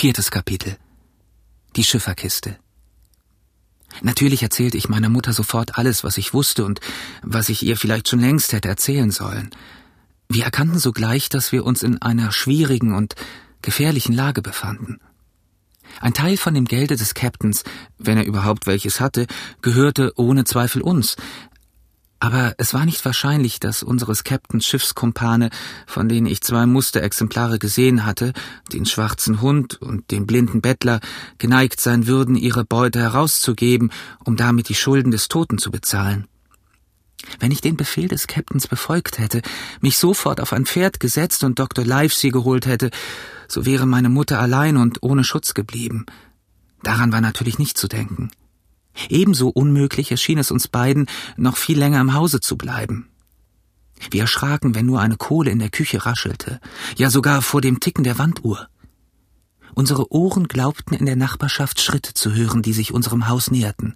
[0.00, 0.76] Viertes Kapitel.
[1.74, 2.56] Die Schifferkiste.
[4.00, 6.78] Natürlich erzählte ich meiner Mutter sofort alles, was ich wusste und
[7.24, 9.50] was ich ihr vielleicht schon längst hätte erzählen sollen.
[10.28, 13.16] Wir erkannten sogleich, dass wir uns in einer schwierigen und
[13.60, 15.00] gefährlichen Lage befanden.
[16.00, 17.64] Ein Teil von dem Gelde des Captains,
[17.98, 19.26] wenn er überhaupt welches hatte,
[19.62, 21.16] gehörte ohne Zweifel uns,
[22.20, 25.50] aber es war nicht wahrscheinlich, dass unseres Captains Schiffskumpane,
[25.86, 28.32] von denen ich zwei Musterexemplare gesehen hatte,
[28.72, 31.00] den schwarzen Hund und den blinden Bettler,
[31.38, 33.92] geneigt sein würden, ihre Beute herauszugeben,
[34.24, 36.26] um damit die Schulden des Toten zu bezahlen.
[37.38, 39.42] Wenn ich den Befehl des Captains befolgt hätte,
[39.80, 41.84] mich sofort auf ein Pferd gesetzt und Dr.
[41.84, 42.90] Livesey geholt hätte,
[43.48, 46.06] so wäre meine Mutter allein und ohne Schutz geblieben.
[46.82, 48.30] Daran war natürlich nicht zu denken.
[49.08, 53.08] Ebenso unmöglich erschien es uns beiden, noch viel länger im Hause zu bleiben.
[54.10, 56.60] Wir erschraken, wenn nur eine Kohle in der Küche raschelte,
[56.96, 58.68] ja sogar vor dem Ticken der Wanduhr.
[59.74, 63.94] Unsere Ohren glaubten in der Nachbarschaft Schritte zu hören, die sich unserem Haus näherten.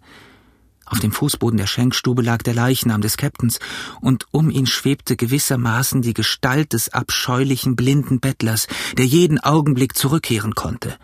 [0.84, 3.58] Auf dem Fußboden der Schenkstube lag der Leichnam des Captains,
[4.00, 8.66] und um ihn schwebte gewissermaßen die Gestalt des abscheulichen blinden Bettlers,
[8.98, 10.98] der jeden Augenblick zurückkehren konnte.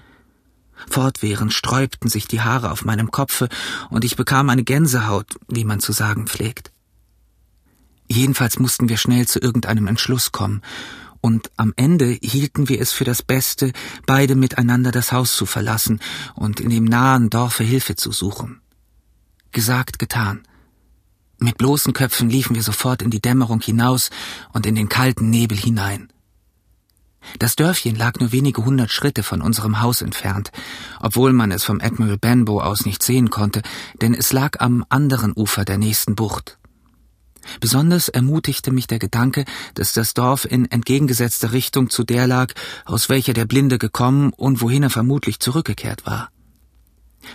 [0.89, 3.49] Fortwährend sträubten sich die Haare auf meinem Kopfe,
[3.91, 6.73] und ich bekam eine Gänsehaut, wie man zu sagen pflegt.
[8.09, 10.63] Jedenfalls mussten wir schnell zu irgendeinem Entschluss kommen,
[11.21, 13.73] und am Ende hielten wir es für das Beste,
[14.07, 16.01] beide miteinander das Haus zu verlassen
[16.35, 18.61] und in dem nahen Dorfe Hilfe zu suchen.
[19.53, 20.43] Gesagt, getan.
[21.39, 24.11] Mit bloßen Köpfen liefen wir sofort in die Dämmerung hinaus
[24.53, 26.09] und in den kalten Nebel hinein.
[27.39, 30.51] Das Dörfchen lag nur wenige hundert Schritte von unserem Haus entfernt,
[31.01, 33.63] obwohl man es vom Admiral Benbow aus nicht sehen konnte,
[34.01, 36.59] denn es lag am anderen Ufer der nächsten Bucht.
[37.61, 42.53] Besonders ermutigte mich der Gedanke, dass das Dorf in entgegengesetzter Richtung zu der lag,
[42.85, 46.31] aus welcher der Blinde gekommen und wohin er vermutlich zurückgekehrt war.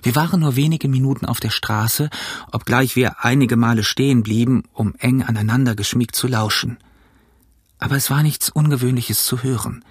[0.02, 2.10] Wir waren nur wenige Minuten auf der Straße,
[2.52, 6.78] obgleich wir einige Male stehen blieben, um eng aneinander geschmiegt zu lauschen
[7.84, 9.84] aber es war nichts Ungewöhnliches zu hören.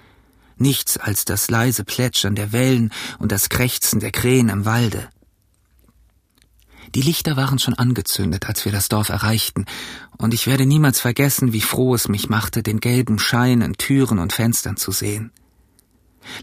[0.56, 5.10] Nichts als das leise Plätschern der Wellen und das Krächzen der Krähen im Walde.
[6.94, 9.66] Die Lichter waren schon angezündet, als wir das Dorf erreichten,
[10.16, 14.18] und ich werde niemals vergessen, wie froh es mich machte, den gelben Schein in Türen
[14.18, 15.30] und Fenstern zu sehen.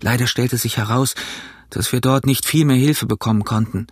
[0.01, 1.15] Leider stellte sich heraus,
[1.71, 3.87] dass wir dort nicht viel mehr Hilfe bekommen konnten.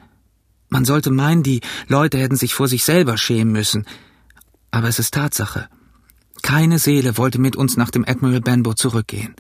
[0.69, 3.87] Man sollte meinen, die Leute hätten sich vor sich selber schämen müssen,
[4.69, 5.69] aber es ist Tatsache.
[6.41, 9.35] Keine Seele wollte mit uns nach dem Admiral Benbow zurückgehen.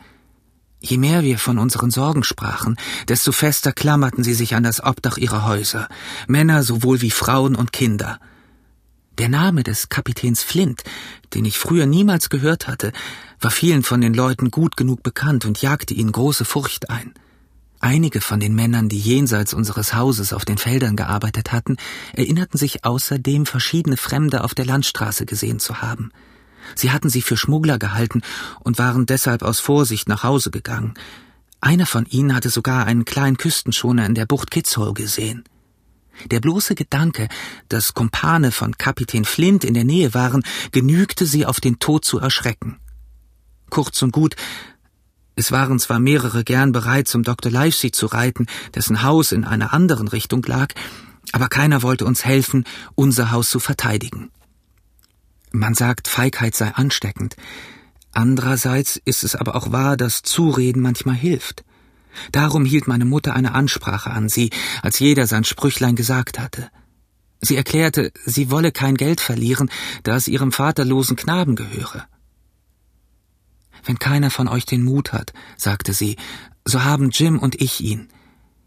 [0.79, 2.77] Je mehr wir von unseren Sorgen sprachen,
[3.07, 5.87] desto fester klammerten sie sich an das Obdach ihrer Häuser,
[6.27, 8.19] Männer sowohl wie Frauen und Kinder.
[9.17, 10.83] Der Name des Kapitäns Flint,
[11.33, 12.91] den ich früher niemals gehört hatte,
[13.41, 17.13] war vielen von den Leuten gut genug bekannt und jagte ihnen große Furcht ein.
[17.79, 21.77] Einige von den Männern, die jenseits unseres Hauses auf den Feldern gearbeitet hatten,
[22.13, 26.11] erinnerten sich außerdem, verschiedene Fremde auf der Landstraße gesehen zu haben–
[26.75, 28.21] Sie hatten sie für Schmuggler gehalten
[28.59, 30.93] und waren deshalb aus Vorsicht nach Hause gegangen.
[31.59, 35.43] Einer von ihnen hatte sogar einen kleinen Küstenschoner in der Bucht Kitzhol gesehen.
[36.25, 37.27] Der bloße Gedanke,
[37.69, 42.19] dass Kumpane von Kapitän Flint in der Nähe waren, genügte sie auf den Tod zu
[42.19, 42.79] erschrecken.
[43.69, 44.35] Kurz und gut,
[45.35, 47.51] es waren zwar mehrere gern bereit, zum Dr.
[47.51, 50.73] Livesey zu reiten, dessen Haus in einer anderen Richtung lag,
[51.31, 52.63] aber keiner wollte uns helfen,
[52.95, 54.31] unser Haus zu verteidigen.
[55.51, 57.35] Man sagt, Feigheit sei ansteckend.
[58.11, 61.63] Andererseits ist es aber auch wahr, dass Zureden manchmal hilft.
[62.31, 64.49] Darum hielt meine Mutter eine Ansprache an sie,
[64.81, 66.69] als jeder sein Sprüchlein gesagt hatte.
[67.41, 69.69] Sie erklärte, sie wolle kein Geld verlieren,
[70.03, 72.07] da es ihrem vaterlosen Knaben gehöre.
[73.85, 76.17] Wenn keiner von euch den Mut hat, sagte sie,
[76.65, 78.09] so haben Jim und ich ihn.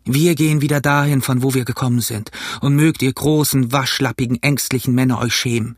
[0.04, 2.30] Wir gehen wieder dahin, von wo wir gekommen sind,
[2.60, 5.76] und mögt ihr großen, waschlappigen, ängstlichen Männer euch schämen.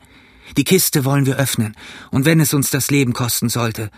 [0.56, 1.74] Die Kiste wollen wir öffnen,
[2.10, 3.90] und wenn es uns das Leben kosten sollte.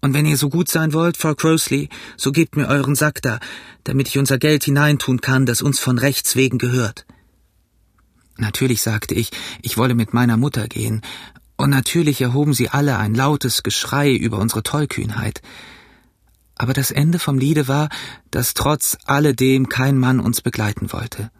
[0.00, 3.38] Und wenn ihr so gut sein wollt, Frau Crosley, so gebt mir euren Sack da,
[3.84, 7.06] damit ich unser Geld hineintun kann, das uns von Rechts wegen gehört.
[8.36, 9.30] Natürlich sagte ich,
[9.62, 11.02] ich wolle mit meiner Mutter gehen,
[11.56, 15.40] und natürlich erhoben sie alle ein lautes Geschrei über unsere Tollkühnheit.
[16.56, 17.88] Aber das Ende vom Liede war,
[18.30, 21.30] dass trotz alledem kein Mann uns begleiten wollte.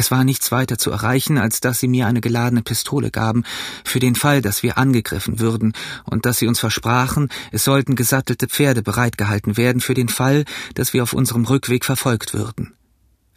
[0.00, 3.44] Es war nichts weiter zu erreichen, als dass sie mir eine geladene Pistole gaben,
[3.84, 5.74] für den Fall, dass wir angegriffen würden,
[6.06, 10.94] und dass sie uns versprachen, es sollten gesattelte Pferde bereitgehalten werden für den Fall, dass
[10.94, 12.72] wir auf unserem Rückweg verfolgt würden.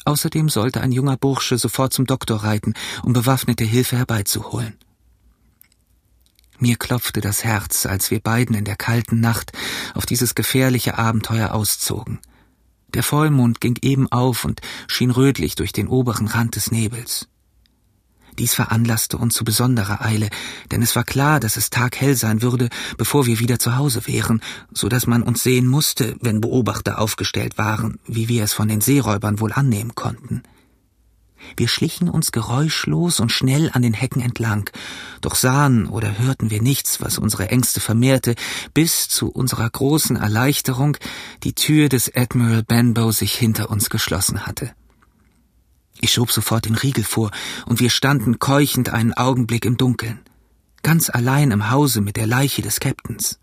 [0.05, 4.77] Außerdem sollte ein junger Bursche sofort zum Doktor reiten, um bewaffnete Hilfe herbeizuholen.
[6.59, 9.51] Mir klopfte das Herz, als wir beiden in der kalten Nacht
[9.95, 12.21] auf dieses gefährliche Abenteuer auszogen.
[12.93, 17.27] Der Vollmond ging eben auf und schien rötlich durch den oberen Rand des Nebels.
[18.39, 20.29] Dies veranlasste uns zu besonderer Eile,
[20.71, 24.41] denn es war klar, dass es taghell sein würde, bevor wir wieder zu Hause wären,
[24.71, 28.81] so dass man uns sehen musste, wenn Beobachter aufgestellt waren, wie wir es von den
[28.81, 30.41] Seeräubern wohl annehmen konnten.
[31.55, 34.69] Wir schlichen uns geräuschlos und schnell an den Hecken entlang,
[35.21, 38.35] doch sahen oder hörten wir nichts, was unsere Ängste vermehrte,
[38.73, 40.97] bis zu unserer großen Erleichterung
[41.43, 44.71] die Tür des Admiral Benbow sich hinter uns geschlossen hatte.
[46.01, 47.31] Ich schob sofort den Riegel vor,
[47.65, 50.19] und wir standen keuchend einen Augenblick im Dunkeln,
[50.81, 53.39] ganz allein im Hause mit der Leiche des Captains.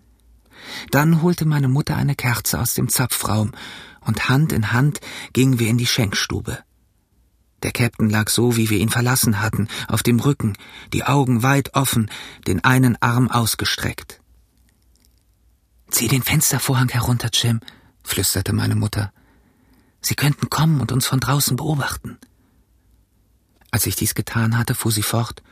[0.91, 3.53] Dann holte meine Mutter eine Kerze aus dem Zapfraum,
[4.03, 5.01] und Hand in Hand
[5.33, 6.59] gingen wir in die Schenkstube.
[7.63, 10.57] Der Captain lag so, wie wir ihn verlassen hatten, auf dem Rücken,
[10.93, 12.11] die Augen weit offen,
[12.47, 14.21] den einen Arm ausgestreckt.
[15.91, 17.61] Zieh den Fenstervorhang herunter, Jim,
[18.03, 19.13] flüsterte meine Mutter.
[20.01, 22.19] Sie könnten kommen und uns von draußen beobachten.
[23.71, 25.43] Als ich dies getan hatte, fuhr sie fort.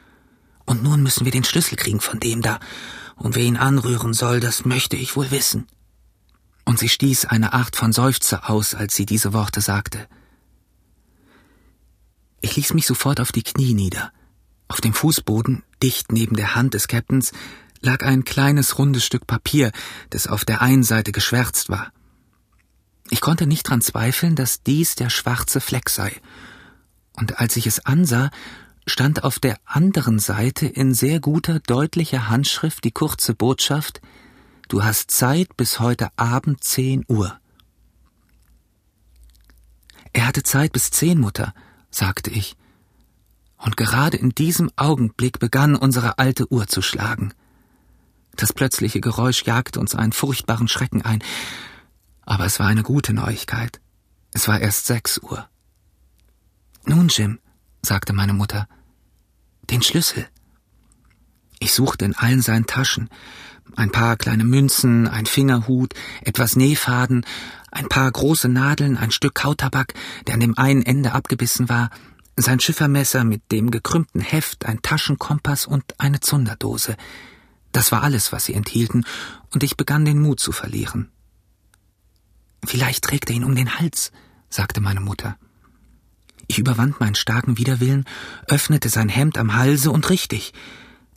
[0.64, 2.58] Und nun müssen wir den Schlüssel kriegen von dem da.
[3.16, 5.66] Und wer ihn anrühren soll, das möchte ich wohl wissen.
[6.64, 10.08] Und sie stieß eine Art von Seufzer aus, als sie diese Worte sagte.
[12.48, 14.10] Ich ließ mich sofort auf die Knie nieder.
[14.68, 17.32] Auf dem Fußboden, dicht neben der Hand des Captains,
[17.82, 19.70] lag ein kleines rundes Stück Papier,
[20.08, 21.92] das auf der einen Seite geschwärzt war.
[23.10, 26.10] Ich konnte nicht dran zweifeln, dass dies der schwarze Fleck sei.
[27.12, 28.30] Und als ich es ansah,
[28.86, 34.00] stand auf der anderen Seite in sehr guter, deutlicher Handschrift die kurze Botschaft
[34.68, 37.38] Du hast Zeit bis heute Abend zehn Uhr.
[40.14, 41.52] Er hatte Zeit bis zehn, Mutter,
[41.98, 42.56] sagte ich.
[43.58, 47.34] Und gerade in diesem Augenblick begann unsere alte Uhr zu schlagen.
[48.36, 51.22] Das plötzliche Geräusch jagte uns einen furchtbaren Schrecken ein,
[52.22, 53.80] aber es war eine gute Neuigkeit.
[54.32, 55.48] Es war erst sechs Uhr.
[56.84, 57.40] Nun, Jim,
[57.82, 58.68] sagte meine Mutter,
[59.70, 60.26] den Schlüssel.
[61.58, 63.10] Ich suchte in allen seinen Taschen,
[63.74, 67.26] ein paar kleine Münzen, ein Fingerhut, etwas Nähfaden,
[67.70, 69.94] ein paar große Nadeln, ein Stück Kautabak,
[70.26, 71.90] der an dem einen Ende abgebissen war,
[72.36, 76.96] sein Schiffermesser mit dem gekrümmten Heft, ein Taschenkompass und eine Zunderdose.
[77.72, 79.04] Das war alles, was sie enthielten,
[79.50, 81.10] und ich begann den Mut zu verlieren.
[82.64, 84.12] Vielleicht trägt er ihn um den Hals,
[84.50, 85.36] sagte meine Mutter.
[86.46, 88.04] Ich überwand meinen starken Widerwillen,
[88.46, 90.54] öffnete sein Hemd am Halse und richtig.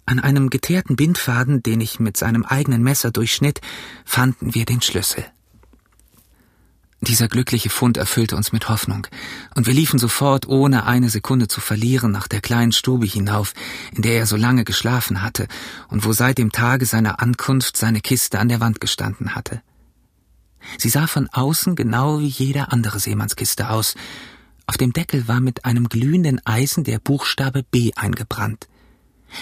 [0.06, 3.62] An einem geteerten Bindfaden, den ich mit seinem eigenen Messer durchschnitt,
[4.04, 5.26] fanden wir den Schlüssel.
[7.04, 9.08] Dieser glückliche Fund erfüllte uns mit Hoffnung,
[9.56, 13.54] und wir liefen sofort, ohne eine Sekunde zu verlieren, nach der kleinen Stube hinauf,
[13.96, 15.48] in der er so lange geschlafen hatte
[15.88, 19.64] und wo seit dem Tage seiner Ankunft seine Kiste an der Wand gestanden hatte.
[20.78, 23.96] Sie sah von außen genau wie jede andere Seemannskiste aus.
[24.68, 28.68] Auf dem Deckel war mit einem glühenden Eisen der Buchstabe B eingebrannt.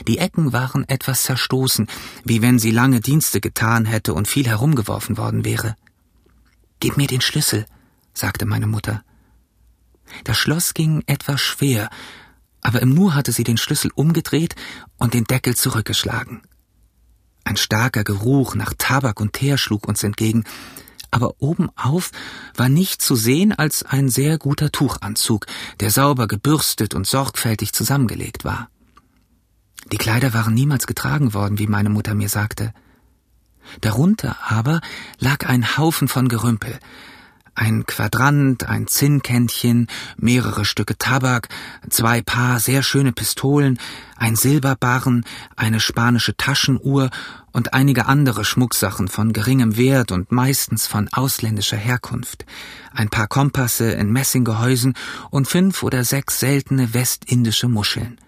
[0.08, 1.88] Die Ecken waren etwas zerstoßen,
[2.24, 5.76] wie wenn sie lange Dienste getan hätte und viel herumgeworfen worden wäre.
[6.80, 7.66] Gib mir den Schlüssel,
[8.14, 9.04] sagte meine Mutter.
[10.24, 11.90] Das Schloss ging etwas schwer,
[12.62, 14.56] aber im Nu hatte sie den Schlüssel umgedreht
[14.98, 16.42] und den Deckel zurückgeschlagen.
[17.44, 20.44] Ein starker Geruch nach Tabak und Teer schlug uns entgegen,
[21.12, 22.12] aber obenauf
[22.56, 25.48] war nicht zu sehen als ein sehr guter Tuchanzug,
[25.80, 28.70] der sauber gebürstet und sorgfältig zusammengelegt war.
[29.92, 32.74] Die Kleider waren niemals getragen worden, wie meine Mutter mir sagte.
[33.82, 34.82] Darunter aber
[35.20, 36.80] lag ein Haufen von Gerümpel.
[37.56, 41.50] Ein Quadrant, ein Zinnkännchen, mehrere Stücke Tabak,
[41.90, 43.80] zwei Paar sehr schöne Pistolen,
[44.16, 45.26] ein Silberbarren,
[45.58, 47.10] eine spanische Taschenuhr
[47.52, 52.46] und einige andere Schmucksachen von geringem Wert und meistens von ausländischer Herkunft,
[52.94, 54.94] ein paar Kompasse in Messinggehäusen
[55.30, 58.20] und fünf oder sechs seltene westindische Muscheln.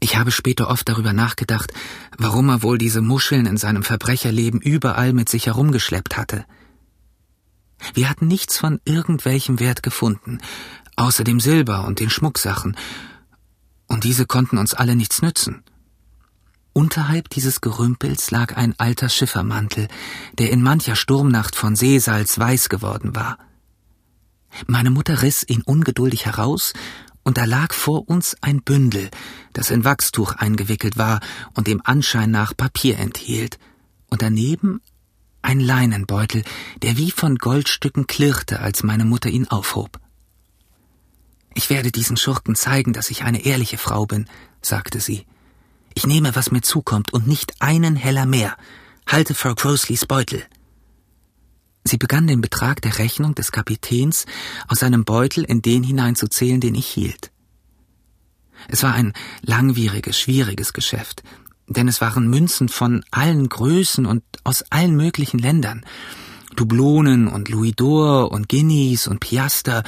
[0.00, 1.72] Ich habe später oft darüber nachgedacht,
[2.18, 6.44] warum er wohl diese Muscheln in seinem Verbrecherleben überall mit sich herumgeschleppt hatte.
[7.94, 10.38] Wir hatten nichts von irgendwelchem Wert gefunden,
[10.96, 12.76] außer dem Silber und den Schmucksachen,
[13.86, 15.62] und diese konnten uns alle nichts nützen.
[16.72, 19.88] Unterhalb dieses Gerümpels lag ein alter Schiffermantel,
[20.38, 23.38] der in mancher Sturmnacht von Seesalz weiß geworden war.
[24.66, 26.72] Meine Mutter riss ihn ungeduldig heraus
[27.26, 29.10] und da lag vor uns ein Bündel,
[29.52, 31.18] das in Wachstuch eingewickelt war
[31.54, 33.58] und dem Anschein nach Papier enthielt,
[34.08, 34.80] und daneben
[35.42, 36.44] ein Leinenbeutel,
[36.82, 39.98] der wie von Goldstücken klirrte, als meine Mutter ihn aufhob.
[41.54, 44.26] Ich werde diesen Schurken zeigen, dass ich eine ehrliche Frau bin,
[44.62, 45.26] sagte sie.
[45.94, 48.56] Ich nehme, was mir zukommt, und nicht einen Heller mehr.
[49.04, 50.44] Halte Frau Crosleys Beutel.
[51.86, 54.26] Sie begann den Betrag der Rechnung des Kapitäns
[54.66, 57.30] aus seinem Beutel in den hineinzuzählen, den ich hielt.
[58.68, 59.12] Es war ein
[59.42, 61.22] langwieriges, schwieriges Geschäft,
[61.68, 65.84] denn es waren Münzen von allen Größen und aus allen möglichen Ländern.
[66.56, 69.84] Dublonen und Louisdor und Guineas und Piaster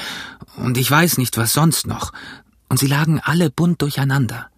[0.56, 2.12] und ich weiß nicht was sonst noch,
[2.68, 4.50] und sie lagen alle bunt durcheinander.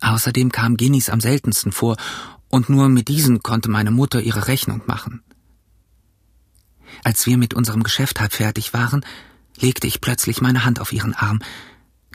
[0.00, 1.96] Außerdem kamen Guineas am seltensten vor,
[2.48, 5.22] und nur mit diesen konnte meine Mutter ihre Rechnung machen.
[7.04, 9.04] Als wir mit unserem Geschäft halb fertig waren,
[9.58, 11.40] legte ich plötzlich meine Hand auf ihren Arm,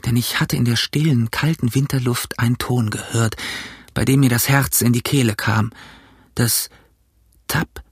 [0.04, 3.36] denn ich hatte in der stillen, kalten Winterluft einen Ton gehört,
[3.94, 5.70] bei dem mir das Herz in die Kehle kam,
[6.34, 6.68] das
[7.46, 7.82] Tap,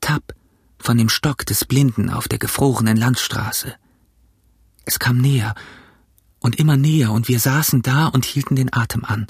[0.00, 0.34] Tap
[0.78, 3.74] von dem Stock des Blinden auf der gefrorenen Landstraße.
[4.84, 5.54] Es kam näher
[6.40, 9.26] und immer näher, und wir saßen da und hielten den Atem an.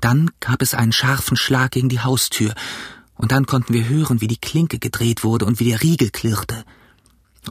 [0.00, 2.54] Dann gab es einen scharfen Schlag gegen die Haustür,
[3.22, 6.64] und dann konnten wir hören, wie die Klinke gedreht wurde und wie der Riegel klirrte.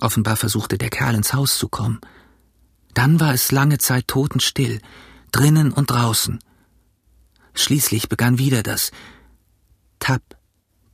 [0.02, 2.02] Offenbar versuchte der Kerl ins Haus zu kommen.
[2.94, 4.82] Dann war es lange Zeit totenstill,
[5.32, 6.40] drinnen und draußen.
[7.54, 8.92] Schließlich begann wieder das
[10.00, 10.22] Tap,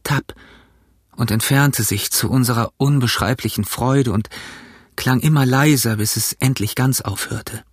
[0.04, 0.36] Tap
[1.16, 4.30] und entfernte sich zu unserer unbeschreiblichen Freude und
[4.96, 7.64] klang immer leiser, bis es endlich ganz aufhörte.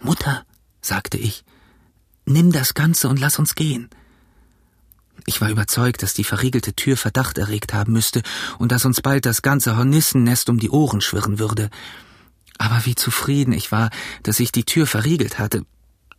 [0.00, 0.44] Mutter,
[0.80, 1.44] sagte ich,
[2.26, 3.90] nimm das Ganze und lass uns gehen.
[5.26, 8.22] Ich war überzeugt, dass die verriegelte Tür Verdacht erregt haben müsste
[8.58, 11.70] und dass uns bald das ganze Hornissennest um die Ohren schwirren würde.
[12.58, 13.90] Aber wie zufrieden ich war,
[14.22, 15.64] dass ich die Tür verriegelt hatte.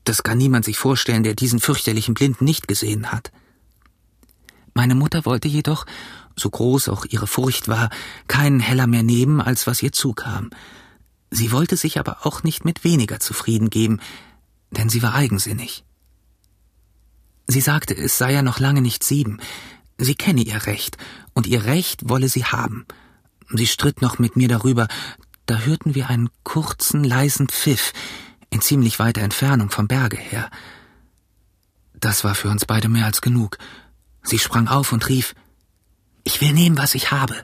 [0.03, 3.31] Das kann niemand sich vorstellen, der diesen fürchterlichen Blinden nicht gesehen hat.
[4.73, 5.85] Meine Mutter wollte jedoch,
[6.35, 7.89] so groß auch ihre Furcht war,
[8.27, 10.49] keinen Heller mehr nehmen, als was ihr zukam.
[11.31, 13.99] Sie wollte sich aber auch nicht mit weniger zufrieden geben,
[14.71, 15.84] denn sie war eigensinnig.
[17.47, 19.39] Sie sagte, es sei ja noch lange nicht sieben.
[19.97, 20.97] Sie kenne ihr Recht,
[21.33, 22.85] und ihr Recht wolle sie haben.
[23.49, 24.87] Sie stritt noch mit mir darüber,
[25.45, 27.93] da hörten wir einen kurzen, leisen Pfiff,
[28.49, 30.49] in ziemlich weiter Entfernung vom Berge her.
[31.93, 33.57] Das war für uns beide mehr als genug.
[34.23, 35.35] Sie sprang auf und rief
[36.23, 37.35] Ich will nehmen, was ich habe.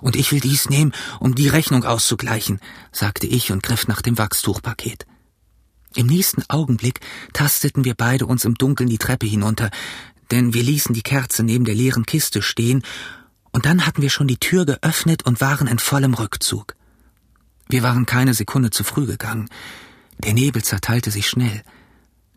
[0.00, 4.18] Und ich will dies nehmen, um die Rechnung auszugleichen, sagte ich und griff nach dem
[4.18, 5.06] Wachstuchpaket.
[5.96, 7.00] Im nächsten Augenblick
[7.32, 9.70] tasteten wir beide uns im Dunkeln die Treppe hinunter,
[10.32, 12.82] denn wir ließen die Kerze neben der leeren Kiste stehen,
[13.52, 16.74] und dann hatten wir schon die Tür geöffnet und waren in vollem Rückzug.
[17.68, 19.48] Wir waren keine Sekunde zu früh gegangen.
[20.18, 21.62] Der Nebel zerteilte sich schnell.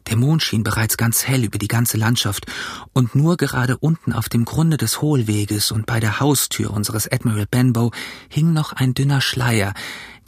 [0.06, 2.46] Der Mond schien bereits ganz hell über die ganze Landschaft,
[2.94, 7.48] und nur gerade unten auf dem Grunde des Hohlweges und bei der Haustür unseres Admiral
[7.50, 7.92] Benbow
[8.30, 9.74] hing noch ein dünner Schleier,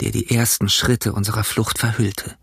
[0.00, 2.39] der die ersten Schritte unserer Flucht verhüllte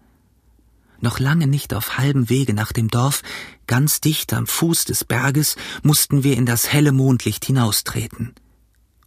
[1.01, 3.22] noch lange nicht auf halbem Wege nach dem Dorf,
[3.68, 8.34] ganz dicht am Fuß des Berges, mussten wir in das helle Mondlicht hinaustreten.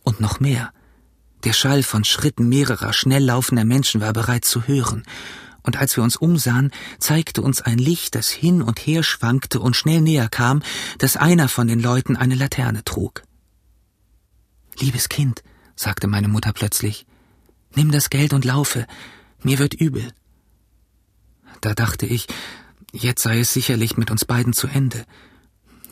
[0.03, 0.73] Und noch mehr.
[1.45, 5.05] Der Schall von Schritten mehrerer schnell laufender Menschen war bereits zu hören,
[5.63, 9.77] und als wir uns umsahen, zeigte uns ein Licht, das hin und her schwankte und
[9.77, 10.63] schnell näher kam,
[10.99, 13.23] dass einer von den Leuten eine Laterne trug.
[14.79, 15.43] Liebes Kind,
[15.77, 17.07] sagte meine Mutter plötzlich,
[17.75, 18.87] nimm das Geld und laufe,
[19.43, 20.13] mir wird übel.
[21.61, 22.27] Da dachte ich,
[22.93, 25.05] jetzt sei es sicherlich mit uns beiden zu Ende.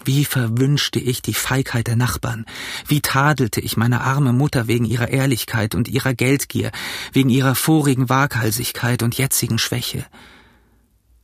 [0.04, 2.46] Wie verwünschte ich die Feigheit der Nachbarn,
[2.86, 6.70] wie tadelte ich meine arme Mutter wegen ihrer Ehrlichkeit und ihrer Geldgier,
[7.12, 10.06] wegen ihrer vorigen Waghalsigkeit und jetzigen Schwäche.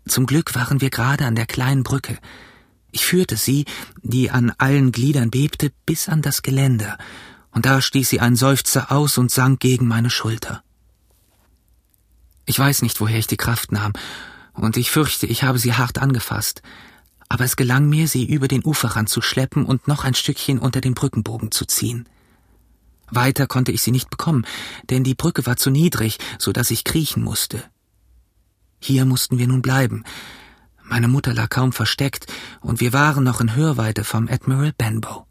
[0.07, 2.19] Zum Glück waren wir gerade an der kleinen Brücke.
[2.91, 3.65] Ich führte sie,
[4.03, 6.99] die an allen Gliedern bebte, bis an das Geländer,
[7.53, 10.63] und da stieß sie einen Seufzer aus und sank gegen meine Schulter.
[12.47, 13.93] Ich weiß nicht, woher ich die Kraft nahm,
[14.55, 16.63] und ich fürchte, ich habe sie hart angefasst.
[17.29, 20.81] Aber es gelang mir, sie über den Uferrand zu schleppen und noch ein Stückchen unter
[20.81, 22.09] den Brückenbogen zu ziehen.
[23.11, 24.47] Weiter konnte ich sie nicht bekommen,
[24.91, 27.63] denn die Brücke war zu niedrig, so dass ich kriechen musste.
[28.81, 30.05] Hier mussten wir nun bleiben.
[30.83, 32.27] Meine Mutter lag kaum versteckt,
[32.61, 35.27] und wir waren noch in Hörweite vom Admiral Benbow.